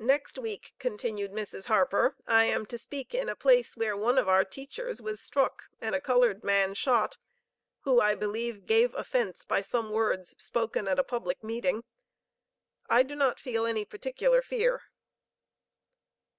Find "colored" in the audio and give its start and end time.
6.00-6.42